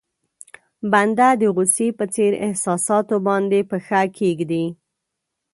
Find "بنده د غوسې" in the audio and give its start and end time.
0.91-1.87